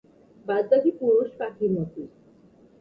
[0.45, 2.07] বাদবাকি পুরুষ পাখির মতোই।